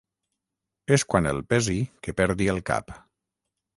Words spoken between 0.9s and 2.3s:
És quan el pesi que